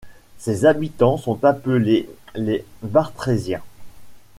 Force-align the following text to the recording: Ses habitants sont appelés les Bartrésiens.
Ses 0.39 0.65
habitants 0.65 1.15
sont 1.17 1.43
appelés 1.45 2.09
les 2.33 2.65
Bartrésiens. 2.81 3.61